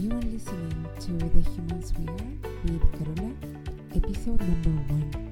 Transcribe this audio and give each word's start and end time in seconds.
You 0.00 0.12
are 0.12 0.20
listening 0.20 0.86
to 1.00 1.10
The 1.10 1.50
Humans 1.50 1.92
We 1.98 2.06
Are 2.06 2.72
with 2.72 2.82
Carola, 2.92 3.34
episode 3.96 4.40
number 4.40 4.70
one. 4.92 5.27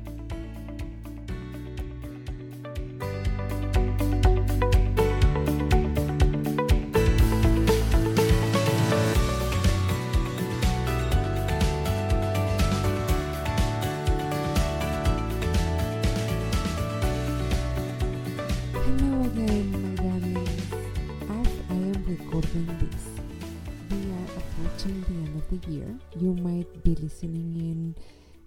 Be 26.87 26.95
listening 26.95 27.57
in 27.57 27.97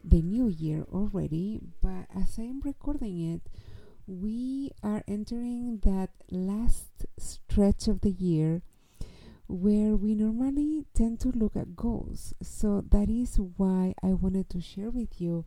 the 0.01 0.21
new 0.21 0.47
year 0.47 0.85
already, 0.93 1.59
but 1.81 2.05
as 2.15 2.39
I 2.39 2.43
am 2.43 2.61
recording 2.63 3.33
it, 3.33 3.41
we 4.07 4.71
are 4.81 5.03
entering 5.09 5.79
that 5.83 6.11
last 6.31 7.05
stretch 7.17 7.89
of 7.89 7.99
the 7.99 8.11
year 8.11 8.61
where 9.49 9.93
we 9.93 10.15
normally 10.15 10.85
tend 10.93 11.19
to 11.19 11.33
look 11.35 11.57
at 11.57 11.75
goals. 11.75 12.33
So 12.41 12.81
that 12.91 13.09
is 13.09 13.37
why 13.57 13.93
I 14.01 14.13
wanted 14.13 14.49
to 14.51 14.61
share 14.61 14.89
with 14.89 15.19
you 15.19 15.43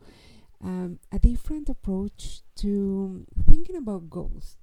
um, 0.62 0.98
a 1.10 1.18
different 1.18 1.70
approach 1.70 2.42
to 2.56 3.24
thinking 3.48 3.76
about 3.76 4.10
goals. 4.10 4.58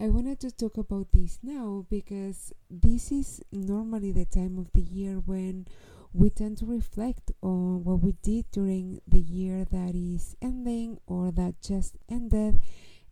I 0.00 0.08
wanted 0.08 0.40
to 0.40 0.50
talk 0.52 0.78
about 0.78 1.08
this 1.12 1.38
now 1.42 1.84
because 1.90 2.54
this 2.70 3.12
is 3.12 3.42
normally 3.52 4.12
the 4.12 4.24
time 4.24 4.56
of 4.56 4.72
the 4.72 4.80
year 4.80 5.16
when 5.16 5.66
we 6.18 6.30
tend 6.30 6.58
to 6.58 6.66
reflect 6.66 7.30
on 7.42 7.84
what 7.84 8.00
we 8.00 8.12
did 8.22 8.50
during 8.50 9.00
the 9.06 9.20
year 9.20 9.64
that 9.64 9.94
is 9.94 10.34
ending 10.42 10.98
or 11.06 11.30
that 11.30 11.60
just 11.62 11.96
ended. 12.10 12.60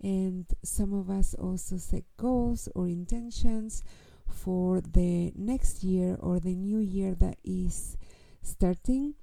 And 0.03 0.47
some 0.65 0.93
of 0.93 1.09
us 1.09 1.35
also 1.35 1.77
set 1.77 2.03
goals 2.17 2.69
or 2.75 2.89
intentions 2.89 3.83
for 4.29 4.81
the 4.81 5.33
next 5.37 5.85
year 5.85 6.17
or 6.19 6.41
the 6.41 6.55
new 6.55 6.79
year 6.79 7.15
that 7.15 7.39
is 7.45 7.97
starting. 8.43 9.15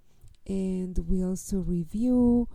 And 0.47 0.97
we 1.07 1.23
also 1.23 1.57
review 1.57 2.47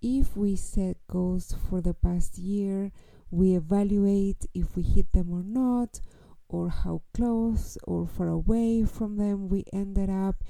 if 0.00 0.36
we 0.36 0.56
set 0.56 0.96
goals 1.06 1.54
for 1.68 1.80
the 1.80 1.94
past 1.94 2.38
year 2.38 2.90
we 3.30 3.54
evaluate 3.54 4.46
if 4.54 4.74
we 4.76 4.82
hit 4.82 5.12
them 5.12 5.30
or 5.30 5.44
not, 5.44 6.00
or 6.48 6.68
how 6.68 7.02
close 7.14 7.78
or 7.84 8.06
far 8.06 8.28
away 8.28 8.84
from 8.84 9.16
them 9.16 9.48
we 9.48 9.64
ended 9.72 10.10
up, 10.10 10.42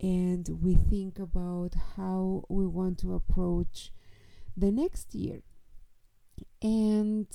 and 0.00 0.48
we 0.62 0.74
think 0.74 1.18
about 1.18 1.74
how 1.96 2.44
we 2.48 2.66
want 2.66 2.98
to 2.98 3.14
approach 3.14 3.92
the 4.56 4.70
next 4.70 5.14
year. 5.14 5.42
And 6.62 7.26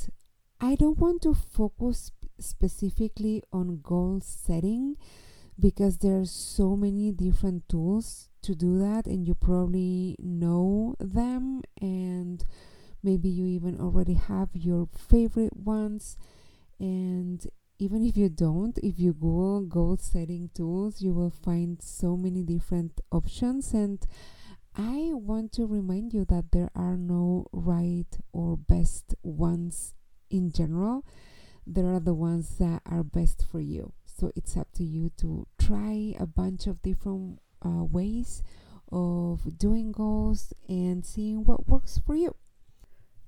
I 0.60 0.76
don't 0.76 0.98
want 0.98 1.22
to 1.24 1.34
focus 1.34 2.12
specifically 2.40 3.44
on 3.54 3.82
goal 3.82 4.20
setting 4.24 4.96
because 5.60 6.00
there 6.00 6.20
are 6.20 6.26
so 6.26 6.76
many 6.76 7.12
different 7.12 7.70
tools 7.70 8.30
to 8.42 8.56
do 8.56 8.78
that, 8.80 9.06
and 9.06 9.26
you 9.26 9.36
probably 9.36 10.16
know 10.20 10.96
them 11.00 11.62
and 11.80 12.44
maybe 13.02 13.30
you 13.30 13.46
even 13.46 13.80
already 13.80 14.16
have 14.16 14.50
your 14.54 14.90
favorite 14.98 15.56
ones 15.56 16.18
and 16.80 17.48
even 17.78 18.04
if 18.06 18.16
you 18.16 18.30
don't 18.30 18.78
if 18.82 18.98
you 19.00 19.14
google 19.14 19.62
goal 19.62 19.98
setting 19.98 20.50
tools 20.54 21.02
you 21.02 21.14
will 21.14 21.30
find 21.30 21.82
so 21.82 22.16
many 22.16 22.44
different 22.44 23.02
options. 23.12 23.74
And 23.74 24.06
i 24.76 25.12
want 25.14 25.52
to 25.54 25.66
remind 25.66 26.14
you 26.14 26.26
that 26.26 26.52
there 26.52 26.70
are 26.76 26.98
no 26.98 27.48
right 27.52 28.18
or 28.34 28.58
best 28.58 29.16
ones 29.24 29.94
in 30.30 30.52
general. 30.52 31.06
There 31.68 31.94
are 31.94 32.00
the 32.00 32.14
ones 32.14 32.58
that 32.60 32.82
are 32.86 33.04
best 33.04 33.46
for 33.50 33.60
you. 33.60 33.94
So 34.06 34.32
it's 34.36 34.56
up 34.56 34.68
to 34.74 34.84
you 34.84 35.12
to 35.18 35.48
try 35.58 36.14
a 36.20 36.26
bunch 36.26 36.68
of 36.68 36.82
different 36.82 37.40
uh, 37.66 37.84
ways 37.84 38.44
of 38.92 39.58
doing 39.58 39.92
goals 39.92 40.54
and 40.70 41.06
seeing 41.06 41.44
what 41.44 41.68
works 41.68 42.00
for 42.06 42.16
you 42.16 42.36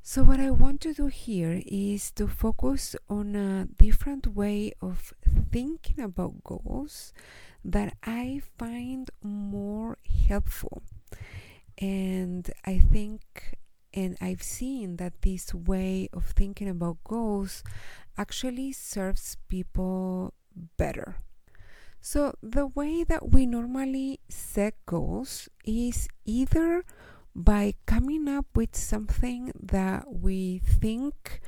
so, 0.09 0.23
what 0.23 0.39
I 0.39 0.51
want 0.51 0.79
to 0.87 0.93
do 0.93 1.07
here 1.07 1.61
is 1.65 2.11
to 2.11 2.29
focus 2.29 2.95
on 3.09 3.35
a 3.35 3.65
different 3.65 4.25
way 4.25 4.71
of 4.81 5.13
thinking 5.51 5.99
about 5.99 6.45
goals 6.45 7.11
that 7.65 7.93
I 8.05 8.41
find 8.57 9.11
more 9.21 9.97
helpful. 10.29 10.81
And 11.77 12.49
I 12.65 12.79
think, 12.79 13.57
and 13.93 14.15
I've 14.21 14.43
seen 14.43 14.95
that 14.95 15.23
this 15.23 15.53
way 15.53 16.07
of 16.13 16.27
thinking 16.27 16.69
about 16.69 17.03
goals 17.03 17.61
actually 18.17 18.71
serves 18.71 19.35
people 19.49 20.33
better. 20.77 21.17
So, 21.99 22.33
the 22.41 22.67
way 22.67 23.03
that 23.03 23.31
we 23.31 23.45
normally 23.45 24.21
set 24.29 24.75
goals 24.85 25.49
is 25.65 26.07
either 26.23 26.85
by 27.37 27.75
coming 27.85 28.27
up 28.27 28.47
with 28.55 28.75
something 28.75 29.51
that 29.61 30.11
we 30.11 30.57
think 30.57 31.39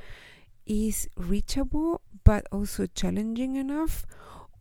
is 0.64 1.08
reachable 1.16 2.00
but 2.22 2.46
also 2.52 2.86
challenging 2.86 3.56
enough 3.56 4.06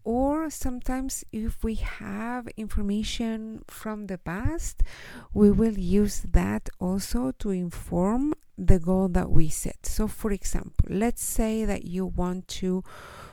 or 0.04 0.50
sometimes 0.50 1.24
if 1.32 1.64
we 1.64 1.76
have 1.76 2.48
information 2.58 3.64
from 3.68 4.08
the 4.08 4.18
past 4.18 4.82
we 5.32 5.52
will 5.52 5.78
use 5.78 6.26
that 6.32 6.68
also 6.80 7.32
to 7.38 7.52
inform 7.52 8.34
the 8.58 8.80
goal 8.80 9.08
that 9.08 9.30
we 9.30 9.48
set. 9.48 9.86
So 9.86 10.08
for 10.08 10.32
example 10.32 10.88
let's 10.90 11.24
say 11.24 11.64
that 11.64 11.86
you 11.86 12.08
want 12.08 12.48
to 12.60 12.84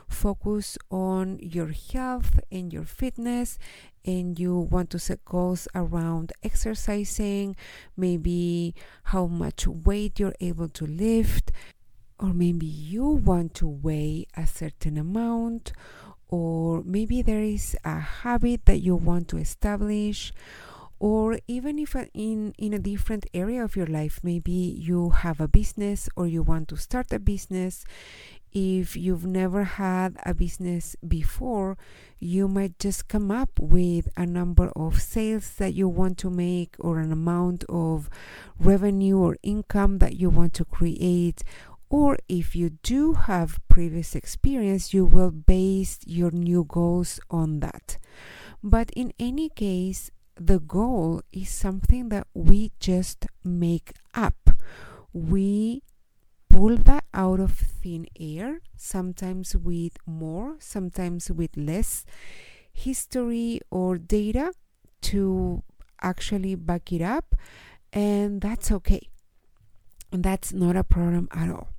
focus 0.07 0.77
on 0.89 1.37
your 1.41 1.73
health 1.91 2.39
and 2.51 2.71
your 2.71 2.85
fitness 2.85 3.59
and 4.05 4.39
you 4.39 4.57
want 4.57 4.89
to 4.91 4.99
set 4.99 5.23
goals 5.25 5.67
around 5.75 6.31
exercising, 6.43 7.55
maybe 7.95 8.73
how 9.03 9.27
much 9.27 9.67
weight 9.67 10.19
you're 10.19 10.35
able 10.39 10.69
to 10.69 10.85
lift, 10.85 11.51
or 12.19 12.33
maybe 12.33 12.65
you 12.65 13.05
want 13.05 13.53
to 13.55 13.67
weigh 13.67 14.25
a 14.35 14.47
certain 14.47 14.97
amount, 14.97 15.73
or 16.29 16.83
maybe 16.83 17.21
there 17.21 17.43
is 17.43 17.75
a 17.83 17.99
habit 17.99 18.65
that 18.65 18.79
you 18.79 18.95
want 18.95 19.27
to 19.27 19.37
establish. 19.37 20.31
Or 20.99 21.37
even 21.47 21.77
if 21.77 21.95
uh, 21.95 22.05
in, 22.13 22.53
in 22.57 22.73
a 22.73 22.79
different 22.79 23.27
area 23.33 23.63
of 23.63 23.75
your 23.75 23.85
life, 23.85 24.19
maybe 24.23 24.51
you 24.51 25.11
have 25.11 25.39
a 25.39 25.47
business 25.47 26.09
or 26.15 26.27
you 26.27 26.41
want 26.41 26.67
to 26.69 26.77
start 26.77 27.13
a 27.13 27.19
business 27.19 27.85
if 28.53 28.95
you've 28.95 29.25
never 29.25 29.63
had 29.63 30.17
a 30.25 30.33
business 30.33 30.95
before, 31.07 31.77
you 32.19 32.47
might 32.47 32.79
just 32.79 33.07
come 33.07 33.29
up 33.29 33.51
with 33.59 34.09
a 34.17 34.25
number 34.25 34.71
of 34.75 35.01
sales 35.01 35.51
that 35.55 35.73
you 35.73 35.87
want 35.87 36.17
to 36.19 36.29
make 36.29 36.75
or 36.79 36.99
an 36.99 37.11
amount 37.11 37.63
of 37.69 38.09
revenue 38.59 39.17
or 39.19 39.37
income 39.43 39.99
that 39.99 40.15
you 40.15 40.29
want 40.29 40.53
to 40.55 40.65
create. 40.65 41.43
Or 41.89 42.17
if 42.27 42.55
you 42.55 42.71
do 42.71 43.13
have 43.13 43.59
previous 43.69 44.15
experience, 44.15 44.93
you 44.93 45.05
will 45.05 45.31
base 45.31 45.99
your 46.05 46.31
new 46.31 46.63
goals 46.63 47.19
on 47.29 47.59
that. 47.59 47.97
But 48.63 48.89
in 48.95 49.13
any 49.19 49.49
case, 49.49 50.09
the 50.39 50.59
goal 50.59 51.21
is 51.31 51.49
something 51.49 52.09
that 52.09 52.27
we 52.33 52.71
just 52.79 53.25
make 53.43 53.93
up. 54.13 54.51
We 55.13 55.83
pull 56.49 56.77
that 56.77 57.05
out 57.13 57.39
of 57.39 57.53
thin 57.53 58.07
air, 58.19 58.61
sometimes 58.75 59.55
with 59.55 59.97
more, 60.05 60.57
sometimes 60.59 61.31
with 61.31 61.55
less 61.55 62.05
history 62.71 63.61
or 63.71 63.97
data 63.97 64.53
to 65.01 65.63
actually 66.01 66.55
back 66.55 66.91
it 66.91 67.01
up, 67.01 67.35
and 67.91 68.41
that's 68.41 68.71
okay. 68.71 69.09
And 70.11 70.23
that's 70.23 70.53
not 70.53 70.75
a 70.75 70.83
problem 70.83 71.27
at 71.31 71.49
all. 71.49 71.69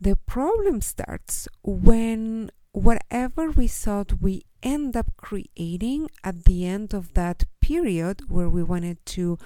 The 0.00 0.16
problem 0.16 0.80
starts 0.80 1.48
when 1.62 2.50
whatever 2.74 3.48
result 3.48 4.20
we 4.20 4.42
end 4.62 4.96
up 4.96 5.16
creating 5.16 6.10
at 6.22 6.44
the 6.44 6.66
end 6.66 6.92
of 6.92 7.14
that 7.14 7.44
period 7.60 8.28
where 8.28 8.48
we 8.48 8.62
wanted 8.62 8.98
to 9.06 9.38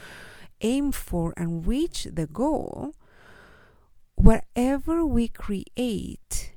aim 0.61 0.91
for 0.91 1.33
and 1.37 1.67
reach 1.67 2.09
the 2.11 2.27
goal 2.27 2.93
whatever 4.19 5.07
we 5.07 5.29
create, 5.29 6.53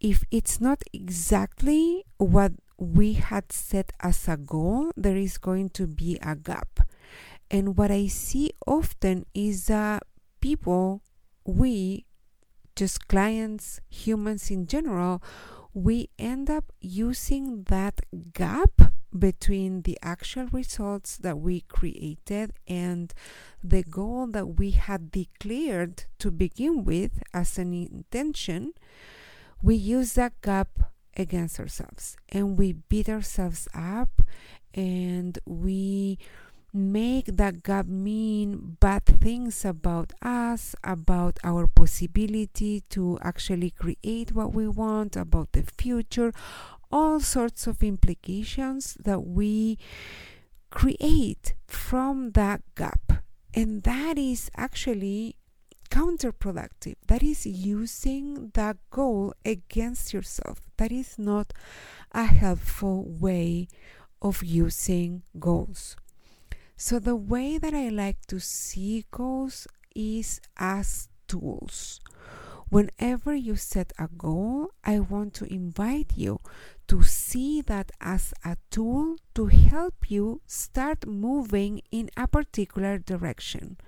if 0.00 0.24
it's 0.30 0.60
not 0.60 0.82
exactly 0.92 2.04
what 2.16 2.52
we 2.78 3.12
had 3.14 3.52
set 3.52 3.92
as 4.00 4.26
a 4.28 4.36
goal, 4.36 4.90
there 4.96 5.16
is 5.16 5.36
going 5.36 5.68
to 5.70 5.86
be 5.86 6.18
a 6.22 6.34
gap. 6.34 6.80
And 7.50 7.76
what 7.76 7.90
I 7.90 8.06
see 8.06 8.52
often 8.66 9.26
is 9.34 9.66
that 9.66 10.04
people, 10.40 11.02
we, 11.44 12.06
just 12.74 13.08
clients, 13.08 13.80
humans 13.90 14.50
in 14.50 14.66
general, 14.66 15.22
we 15.76 16.08
end 16.18 16.48
up 16.48 16.72
using 16.80 17.64
that 17.64 18.00
gap 18.32 18.80
between 19.16 19.82
the 19.82 19.98
actual 20.02 20.46
results 20.46 21.18
that 21.18 21.38
we 21.38 21.60
created 21.60 22.50
and 22.66 23.12
the 23.62 23.82
goal 23.82 24.26
that 24.26 24.46
we 24.58 24.70
had 24.70 25.10
declared 25.10 26.04
to 26.18 26.30
begin 26.30 26.82
with 26.82 27.22
as 27.34 27.58
an 27.58 27.74
intention, 27.74 28.72
we 29.60 29.74
use 29.74 30.14
that 30.14 30.40
gap 30.40 30.92
against 31.14 31.60
ourselves 31.60 32.16
and 32.30 32.56
we 32.56 32.72
beat 32.72 33.10
ourselves 33.10 33.68
up 33.74 34.22
and 34.72 35.38
we 35.44 36.18
make 36.76 37.26
that 37.26 37.62
gap 37.62 37.86
mean 37.86 38.76
bad 38.80 39.04
things 39.04 39.64
about 39.64 40.12
us, 40.22 40.74
about 40.84 41.38
our 41.42 41.66
possibility 41.66 42.82
to 42.90 43.18
actually 43.22 43.70
create 43.70 44.32
what 44.32 44.52
we 44.52 44.68
want, 44.68 45.16
about 45.16 45.52
the 45.52 45.64
future, 45.76 46.32
all 46.92 47.18
sorts 47.18 47.66
of 47.66 47.82
implications 47.82 48.96
that 49.02 49.20
we 49.20 49.78
create 50.70 51.54
from 51.66 52.32
that 52.32 52.60
gap. 52.74 53.24
And 53.54 53.82
that 53.84 54.18
is 54.18 54.50
actually 54.56 55.36
counterproductive. 55.90 56.96
That 57.06 57.22
is 57.22 57.46
using 57.46 58.50
that 58.54 58.76
goal 58.90 59.32
against 59.44 60.12
yourself. 60.12 60.60
That 60.76 60.92
is 60.92 61.18
not 61.18 61.52
a 62.12 62.24
helpful 62.24 63.04
way 63.08 63.68
of 64.20 64.44
using 64.44 65.22
goals. 65.38 65.96
So, 66.78 66.98
the 66.98 67.16
way 67.16 67.56
that 67.56 67.72
I 67.72 67.88
like 67.88 68.26
to 68.26 68.38
see 68.38 69.06
goals 69.10 69.66
is 69.94 70.42
as 70.58 71.08
tools. 71.26 72.00
Whenever 72.68 73.34
you 73.34 73.56
set 73.56 73.94
a 73.98 74.08
goal, 74.08 74.72
I 74.84 75.00
want 75.00 75.32
to 75.34 75.50
invite 75.50 76.12
you 76.16 76.40
to 76.88 77.02
see 77.02 77.62
that 77.62 77.92
as 78.00 78.34
a 78.44 78.58
tool 78.70 79.16
to 79.34 79.46
help 79.46 80.10
you 80.10 80.42
start 80.46 81.06
moving 81.06 81.80
in 81.90 82.10
a 82.14 82.26
particular 82.28 82.98
direction. 82.98 83.78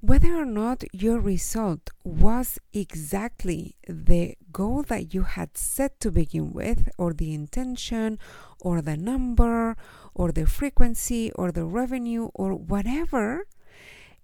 Whether 0.00 0.36
or 0.36 0.44
not 0.44 0.84
your 0.92 1.18
result 1.18 1.88
was 2.04 2.58
exactly 2.74 3.76
the 3.88 4.34
goal 4.52 4.82
that 4.82 5.14
you 5.14 5.22
had 5.22 5.56
set 5.56 5.98
to 6.00 6.10
begin 6.10 6.52
with, 6.52 6.90
or 6.98 7.14
the 7.14 7.32
intention, 7.32 8.18
or 8.60 8.82
the 8.82 8.98
number, 8.98 9.76
or 10.14 10.32
the 10.32 10.46
frequency, 10.46 11.32
or 11.32 11.50
the 11.52 11.64
revenue, 11.64 12.30
or 12.34 12.54
whatever, 12.54 13.46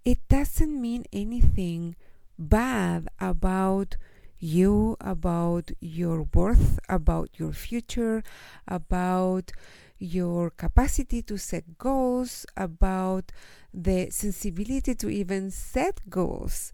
it 0.05 0.19
doesn't 0.29 0.81
mean 0.81 1.05
anything 1.13 1.97
bad 2.39 3.09
about 3.21 3.97
you, 4.39 4.97
about 5.01 5.71
your 5.81 6.23
worth, 6.23 6.79
about 6.89 7.29
your 7.39 7.53
future, 7.53 8.23
about 8.67 9.53
your 9.99 10.49
capacity 10.49 11.21
to 11.21 11.37
set 11.37 11.77
goals, 11.77 12.47
about 12.57 13.33
the 13.75 14.09
sensibility 14.11 14.95
to 14.95 15.11
even 15.11 15.51
set 15.51 16.01
goals. 16.09 16.73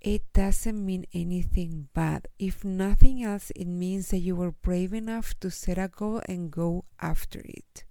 It 0.00 0.24
doesn't 0.32 0.84
mean 0.84 1.06
anything 1.14 1.88
bad. 1.94 2.26
If 2.40 2.64
nothing 2.64 3.22
else, 3.22 3.52
it 3.54 3.68
means 3.68 4.08
that 4.08 4.18
you 4.18 4.34
were 4.34 4.50
brave 4.50 4.92
enough 4.92 5.38
to 5.38 5.50
set 5.50 5.78
a 5.78 5.86
goal 5.86 6.20
and 6.28 6.50
go 6.50 6.84
after 7.00 7.40
it. 7.44 7.84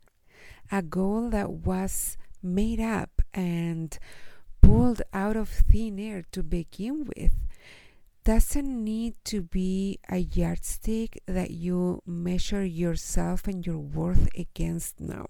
A 0.71 0.81
goal 0.81 1.29
that 1.31 1.51
was 1.51 2.18
made 2.41 2.79
up 2.79 3.21
and 3.33 3.97
pulled 4.62 5.01
out 5.13 5.35
of 5.35 5.50
thin 5.50 6.00
air 6.00 6.23
to 6.31 6.41
begin 6.44 7.09
with 7.15 7.33
doesn't 8.23 8.83
need 8.83 9.15
to 9.25 9.41
be 9.41 10.00
a 10.09 10.18
yardstick 10.18 11.21
that 11.25 11.51
you 11.51 12.01
measure 12.06 12.63
yourself 12.63 13.47
and 13.47 13.65
your 13.65 13.79
worth 13.79 14.29
against 14.38 15.00
now. 15.00 15.25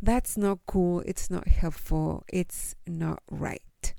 That's 0.00 0.36
not 0.36 0.60
cool, 0.66 1.00
it's 1.00 1.30
not 1.30 1.48
helpful, 1.48 2.24
it's 2.28 2.76
not 2.86 3.22
right. 3.30 3.94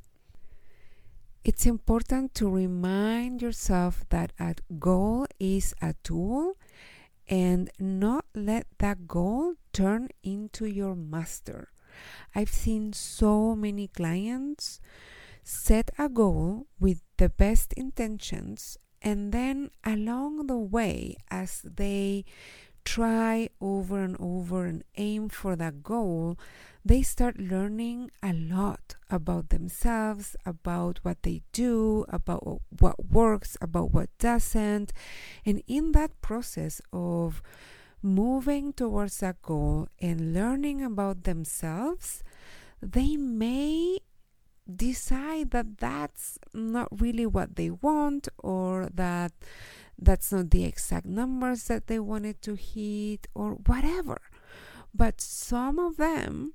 It's 1.44 1.66
important 1.66 2.34
to 2.36 2.48
remind 2.50 3.42
yourself 3.42 4.06
that 4.10 4.32
a 4.40 4.56
goal 4.80 5.26
is 5.40 5.74
a 5.82 5.96
tool 6.04 6.58
and 7.28 7.70
not 7.80 8.26
let 8.36 8.68
that 8.78 9.08
goal 9.08 9.56
turn 9.74 10.10
into 10.24 10.66
your 10.66 10.96
master. 10.96 11.70
I've 12.34 12.50
seen 12.50 12.94
so 12.94 13.56
many 13.56 13.88
clients 13.88 14.80
set 15.44 15.92
a 15.98 16.08
goal 16.08 16.68
with 16.80 17.02
the 17.18 17.30
best 17.30 17.74
intentions, 17.74 18.78
and 19.02 19.32
then 19.32 19.72
along 19.84 20.48
the 20.48 20.58
way, 20.58 21.18
as 21.30 21.62
they 21.64 22.26
try 22.84 23.50
over 23.60 24.00
and 24.04 24.16
over 24.20 24.66
and 24.66 24.84
aim 24.98 25.30
for 25.30 25.56
that 25.56 25.84
goal, 25.84 26.38
they 26.84 27.02
start 27.02 27.38
learning 27.40 28.10
a 28.24 28.34
lot 28.34 28.96
about 29.10 29.50
themselves, 29.50 30.36
about 30.46 31.00
what 31.04 31.22
they 31.24 31.42
do, 31.52 32.06
about 32.10 32.62
what 32.80 33.06
works, 33.06 33.56
about 33.62 33.92
what 33.92 34.10
doesn't. 34.18 34.94
And 35.46 35.62
in 35.68 35.92
that 35.92 36.20
process 36.22 36.82
of 36.92 37.44
moving 38.02 38.74
towards 38.74 39.22
a 39.24 39.36
goal 39.42 39.88
and 40.00 40.34
learning 40.34 40.84
about 40.84 41.24
themselves, 41.24 42.24
they 42.82 43.16
may 43.18 44.00
decide 44.74 45.52
that 45.52 45.78
that's 45.78 46.40
not 46.54 46.88
really 47.00 47.26
what 47.26 47.56
they 47.56 47.70
want 47.70 48.28
or 48.38 48.90
that 48.94 49.32
that's 49.98 50.32
not 50.32 50.50
the 50.50 50.66
exact 50.66 51.06
numbers 51.06 51.66
that 51.66 51.88
they 51.88 52.00
wanted 52.00 52.42
to 52.42 52.56
hit 52.56 53.28
or 53.36 53.52
whatever. 53.66 54.20
But 54.94 55.22
some 55.22 55.80
of 55.80 55.98
them 55.98 56.54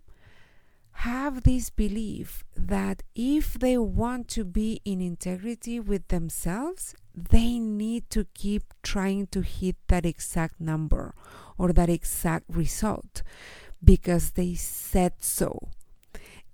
have 1.00 1.43
this 1.43 1.69
belief 1.69 2.43
that 2.56 3.02
if 3.14 3.54
they 3.54 3.76
want 3.76 4.28
to 4.28 4.44
be 4.44 4.81
in 4.84 5.00
integrity 5.00 5.78
with 5.78 6.08
themselves, 6.08 6.94
they 7.14 7.58
need 7.58 8.08
to 8.10 8.26
keep 8.32 8.62
trying 8.82 9.26
to 9.26 9.43
hit 9.43 9.76
that 9.88 10.06
exact 10.06 10.58
number 10.58 11.14
or 11.58 11.72
that 11.72 11.90
exact 11.90 12.44
result 12.48 13.22
because 13.84 14.32
they 14.32 14.54
said 14.54 15.12
so. 15.20 15.69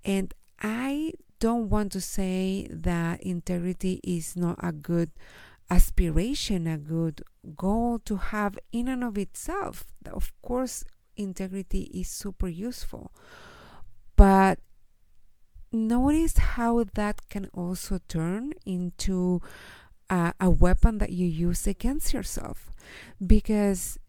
And 0.03 0.33
I 0.61 1.13
don't 1.39 1.69
want 1.69 1.93
to 1.93 2.01
say 2.01 2.67
that 2.69 3.21
integrity 3.21 4.01
is 4.03 4.35
not 4.35 4.59
a 4.61 4.73
good 4.73 5.11
aspiration, 5.69 6.67
a 6.67 6.77
good 6.77 7.23
goal 7.55 7.99
to 7.99 8.17
have 8.17 8.59
in 8.71 8.89
and 8.89 9.03
of 9.03 9.17
itself. 9.17 9.85
Of 10.05 10.33
course, 10.41 10.83
integrity 11.15 11.83
is 11.93 12.09
super 12.09 12.49
useful. 12.49 13.11
But 14.23 14.59
notice 15.73 16.37
how 16.37 16.85
that 16.93 17.27
can 17.27 17.49
also 17.53 17.99
turn 18.07 18.53
into 18.65 19.41
a, 20.09 20.33
a 20.39 20.49
weapon 20.49 20.99
that 20.99 21.11
you 21.11 21.27
use 21.27 21.67
against 21.67 22.13
yourself. 22.13 22.71
Because 23.19 23.99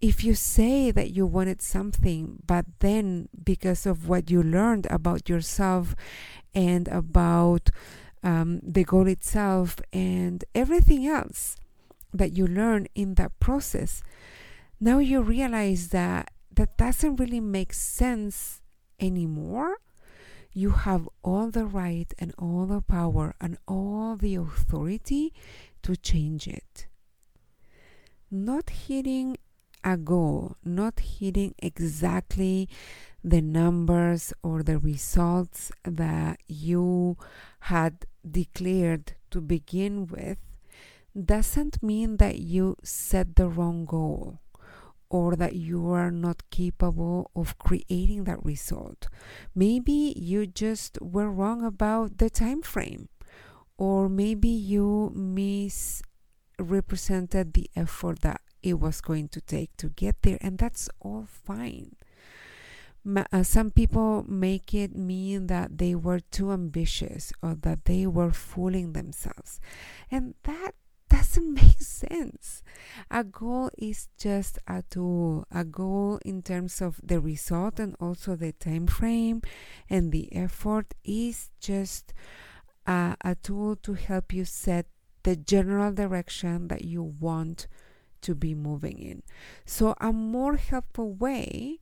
if 0.00 0.24
you 0.24 0.34
say 0.34 0.90
that 0.92 1.10
you 1.10 1.26
wanted 1.26 1.60
something, 1.60 2.38
but 2.46 2.64
then 2.78 3.28
because 3.44 3.84
of 3.84 4.08
what 4.08 4.30
you 4.30 4.42
learned 4.42 4.86
about 4.88 5.28
yourself 5.28 5.94
and 6.54 6.88
about 6.88 7.68
um, 8.22 8.60
the 8.62 8.84
goal 8.84 9.06
itself 9.06 9.80
and 9.92 10.46
everything 10.54 11.06
else 11.06 11.56
that 12.14 12.38
you 12.38 12.46
learn 12.46 12.86
in 12.94 13.16
that 13.16 13.38
process, 13.38 14.02
now 14.80 14.98
you 14.98 15.20
realize 15.20 15.88
that 15.88 16.30
that 16.50 16.78
doesn't 16.78 17.16
really 17.16 17.40
make 17.40 17.74
sense 17.74 18.59
anymore. 19.00 19.78
You 20.52 20.70
have 20.70 21.08
all 21.22 21.50
the 21.50 21.66
right 21.66 22.12
and 22.18 22.34
all 22.38 22.66
the 22.66 22.80
power 22.80 23.34
and 23.40 23.56
all 23.68 24.16
the 24.16 24.34
authority 24.34 25.32
to 25.82 25.96
change 25.96 26.48
it. 26.48 26.86
Not 28.30 28.70
hitting 28.70 29.36
a 29.84 29.96
goal, 29.96 30.56
not 30.64 31.00
hitting 31.00 31.54
exactly 31.58 32.68
the 33.22 33.40
numbers 33.40 34.32
or 34.42 34.62
the 34.62 34.78
results 34.78 35.70
that 35.84 36.40
you 36.48 37.16
had 37.60 38.06
declared 38.28 39.12
to 39.30 39.40
begin 39.40 40.06
with, 40.06 40.38
doesn't 41.24 41.82
mean 41.82 42.16
that 42.18 42.38
you 42.38 42.76
set 42.82 43.36
the 43.36 43.48
wrong 43.48 43.84
goal 43.84 44.38
or 45.10 45.36
that 45.36 45.56
you 45.56 45.90
are 45.90 46.10
not 46.10 46.48
capable 46.50 47.30
of 47.36 47.58
creating 47.58 48.24
that 48.24 48.42
result. 48.44 49.08
Maybe 49.54 50.14
you 50.16 50.46
just 50.46 50.98
were 51.02 51.30
wrong 51.30 51.64
about 51.64 52.18
the 52.18 52.30
time 52.30 52.62
frame 52.62 53.08
or 53.80 54.08
maybe 54.10 54.48
you 54.48 55.10
misrepresented 55.14 57.54
the 57.54 57.70
effort 57.74 58.20
that 58.20 58.42
it 58.62 58.78
was 58.78 59.00
going 59.00 59.26
to 59.28 59.40
take 59.40 59.74
to 59.78 59.88
get 59.88 60.20
there, 60.20 60.36
and 60.42 60.58
that's 60.58 60.90
all 61.00 61.26
fine. 61.26 61.96
Uh, 63.32 63.42
some 63.42 63.70
people 63.70 64.22
make 64.28 64.74
it 64.74 64.94
mean 64.94 65.46
that 65.46 65.78
they 65.78 65.94
were 65.94 66.20
too 66.20 66.52
ambitious 66.52 67.32
or 67.42 67.54
that 67.54 67.86
they 67.86 68.06
were 68.06 68.32
fooling 68.32 68.92
themselves, 68.92 69.58
and 70.10 70.34
that 70.42 70.74
doesn't 71.10 71.52
make 71.62 71.80
sense. 71.80 72.62
A 73.10 73.22
goal 73.22 73.70
is 73.76 74.08
just 74.18 74.58
a 74.66 74.82
tool, 74.88 75.46
a 75.50 75.64
goal 75.64 76.18
in 76.24 76.42
terms 76.42 76.80
of 76.80 77.00
the 77.02 77.20
result 77.20 77.78
and 77.78 77.94
also 78.00 78.36
the 78.36 78.52
time 78.52 78.86
frame 78.86 79.42
and 79.90 80.12
the 80.12 80.34
effort 80.34 80.94
is 81.04 81.50
just 81.60 82.14
a, 82.86 83.16
a 83.22 83.34
tool 83.34 83.76
to 83.76 83.94
help 83.94 84.32
you 84.32 84.44
set 84.44 84.86
the 85.22 85.36
general 85.36 85.92
direction 85.92 86.68
that 86.68 86.84
you 86.84 87.02
want 87.02 87.66
to 88.22 88.34
be 88.34 88.54
moving 88.54 88.98
in. 88.98 89.22
So, 89.64 89.94
a 90.00 90.12
more 90.12 90.56
helpful 90.56 91.12
way 91.12 91.80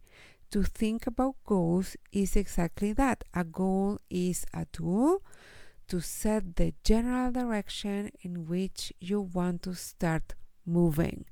to 0.50 0.62
think 0.62 1.06
about 1.06 1.37
goals 1.44 1.97
is 2.12 2.37
exactly 2.37 2.92
that. 2.94 3.25
A 3.35 3.44
goal 3.44 3.99
is 4.11 4.44
a 4.54 4.64
tool 4.73 5.23
to 5.88 6.00
set 6.00 6.57
the 6.57 6.75
general 6.85 7.33
direction 7.33 8.11
in 8.23 8.47
which 8.47 8.92
you 9.00 9.21
want 9.21 9.62
to 9.62 9.75
start 9.75 10.35
moving. 10.64 11.25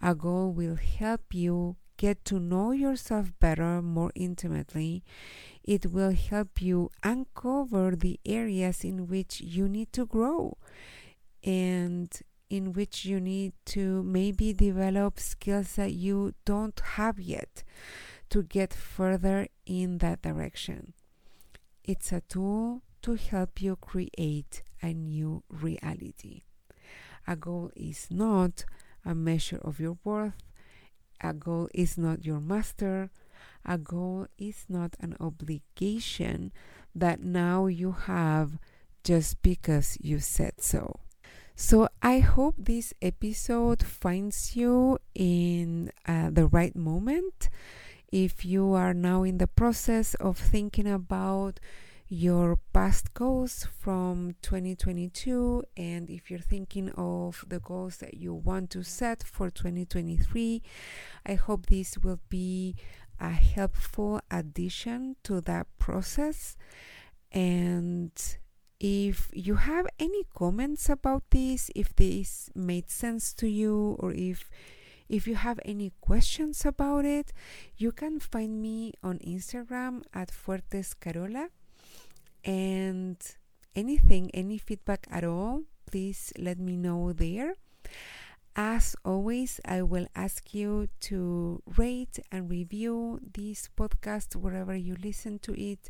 A 0.00 0.14
goal 0.14 0.52
will 0.52 0.76
help 0.76 1.34
you 1.34 1.76
get 1.96 2.24
to 2.26 2.38
know 2.38 2.70
yourself 2.70 3.32
better, 3.40 3.82
more 3.82 4.12
intimately. 4.14 5.02
It 5.64 5.86
will 5.86 6.12
help 6.12 6.62
you 6.62 6.90
uncover 7.02 7.96
the 7.96 8.20
areas 8.24 8.84
in 8.84 9.08
which 9.08 9.40
you 9.40 9.68
need 9.68 9.92
to 9.94 10.06
grow 10.06 10.56
and 11.44 12.08
in 12.48 12.72
which 12.72 13.04
you 13.04 13.20
need 13.20 13.52
to 13.66 14.02
maybe 14.02 14.52
develop 14.52 15.18
skills 15.20 15.74
that 15.74 15.92
you 15.92 16.34
don't 16.44 16.80
have 16.80 17.18
yet 17.18 17.62
to 18.30 18.42
get 18.42 18.72
further 18.72 19.48
in 19.66 19.98
that 19.98 20.22
direction. 20.22 20.94
It's 21.84 22.12
a 22.12 22.22
tool 22.22 22.82
to 23.08 23.14
help 23.14 23.62
you 23.62 23.74
create 23.74 24.62
a 24.82 24.92
new 24.92 25.42
reality. 25.48 26.42
A 27.26 27.34
goal 27.34 27.70
is 27.74 28.08
not 28.10 28.66
a 29.02 29.14
measure 29.14 29.60
of 29.62 29.80
your 29.80 29.96
worth. 30.04 30.34
A 31.22 31.32
goal 31.32 31.70
is 31.72 31.96
not 31.96 32.26
your 32.26 32.38
master. 32.38 33.08
A 33.64 33.78
goal 33.78 34.26
is 34.36 34.66
not 34.68 34.94
an 35.00 35.16
obligation 35.20 36.52
that 36.94 37.22
now 37.22 37.64
you 37.64 37.92
have 37.92 38.58
just 39.04 39.40
because 39.40 39.96
you 40.02 40.18
said 40.18 40.60
so. 40.60 41.00
So 41.56 41.88
I 42.02 42.18
hope 42.18 42.56
this 42.58 42.92
episode 43.00 43.82
finds 43.82 44.54
you 44.54 44.98
in 45.14 45.92
uh, 46.06 46.28
the 46.30 46.46
right 46.46 46.76
moment. 46.76 47.48
If 48.12 48.44
you 48.44 48.74
are 48.74 48.92
now 48.92 49.22
in 49.22 49.38
the 49.38 49.46
process 49.48 50.12
of 50.16 50.36
thinking 50.36 50.86
about 50.86 51.58
your 52.08 52.58
past 52.72 53.12
goals 53.12 53.66
from 53.78 54.34
2022 54.40 55.62
and 55.76 56.08
if 56.08 56.30
you're 56.30 56.40
thinking 56.40 56.90
of 56.96 57.44
the 57.48 57.60
goals 57.60 57.98
that 57.98 58.14
you 58.14 58.32
want 58.32 58.70
to 58.70 58.82
set 58.82 59.22
for 59.22 59.50
2023 59.50 60.62
i 61.26 61.34
hope 61.34 61.66
this 61.66 61.98
will 61.98 62.20
be 62.30 62.74
a 63.20 63.30
helpful 63.30 64.20
addition 64.30 65.16
to 65.22 65.42
that 65.42 65.66
process 65.78 66.56
and 67.30 68.38
if 68.80 69.30
you 69.32 69.56
have 69.56 69.86
any 69.98 70.22
comments 70.34 70.88
about 70.88 71.24
this, 71.30 71.68
if 71.74 71.96
this 71.96 72.48
made 72.54 72.90
sense 72.90 73.34
to 73.34 73.48
you, 73.48 73.96
or 73.98 74.12
if 74.12 74.48
if 75.08 75.26
you 75.26 75.34
have 75.34 75.58
any 75.64 75.92
questions 76.00 76.64
about 76.66 77.04
it, 77.04 77.32
you 77.76 77.92
can 77.92 78.20
find 78.20 78.60
me 78.60 78.92
on 79.02 79.18
Instagram 79.18 80.02
at 80.12 80.30
Fuertes 80.30 80.94
Carola. 80.94 81.48
And 82.44 83.16
anything, 83.74 84.30
any 84.32 84.58
feedback 84.58 85.06
at 85.10 85.24
all, 85.24 85.62
please 85.86 86.32
let 86.38 86.58
me 86.58 86.76
know 86.76 87.12
there. 87.12 87.54
As 88.56 88.96
always, 89.04 89.60
I 89.64 89.82
will 89.82 90.08
ask 90.16 90.52
you 90.52 90.88
to 91.02 91.62
rate 91.76 92.18
and 92.32 92.50
review 92.50 93.20
this 93.22 93.68
podcast 93.76 94.34
wherever 94.34 94.74
you 94.74 94.96
listen 95.00 95.38
to 95.40 95.52
it. 95.54 95.88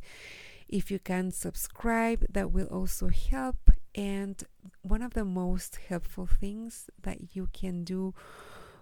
If 0.68 0.90
you 0.90 0.98
can 0.98 1.30
subscribe, 1.30 2.26
that 2.28 2.52
will 2.52 2.66
also 2.66 3.08
help. 3.08 3.70
And 3.94 4.44
one 4.82 5.00
of 5.00 5.14
the 5.14 5.24
most 5.24 5.78
helpful 5.88 6.26
things 6.26 6.90
that 7.02 7.34
you 7.34 7.48
can 7.54 7.84
do 7.84 8.12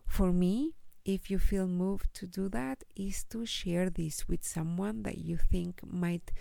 for 0.05 0.33
me, 0.33 0.73
if 1.05 1.31
you 1.31 1.39
feel 1.39 1.69
moved 1.69 2.13
to 2.15 2.27
do 2.27 2.49
that, 2.49 2.83
is 2.97 3.23
to 3.31 3.47
share 3.47 3.89
this 3.89 4.27
with 4.27 4.43
someone 4.45 5.05
that 5.05 5.19
you 5.19 5.37
think 5.37 5.81
might 5.87 6.33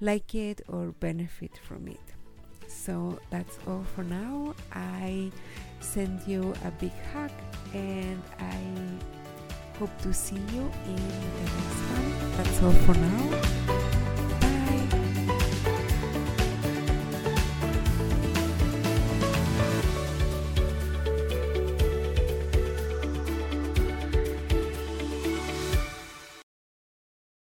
like 0.00 0.34
it 0.34 0.62
or 0.68 0.92
benefit 0.92 1.58
from 1.58 1.88
it. 1.88 2.00
So 2.68 3.18
that's 3.30 3.58
all 3.66 3.84
for 3.94 4.04
now. 4.04 4.54
I 4.72 5.30
send 5.80 6.26
you 6.26 6.54
a 6.64 6.70
big 6.72 6.92
hug 7.12 7.32
and 7.74 8.22
I 8.38 9.78
hope 9.78 9.96
to 10.02 10.12
see 10.12 10.36
you 10.36 10.70
in 10.86 10.96
the 10.96 11.46
next 11.56 11.80
one. 11.94 12.32
That's 12.36 12.62
all 12.62 12.72
for 12.72 12.94
now. 12.94 13.99